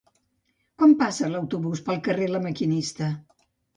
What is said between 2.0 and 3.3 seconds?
carrer La Maquinista?